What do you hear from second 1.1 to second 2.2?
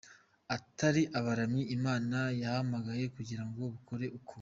‘abaramyi Imana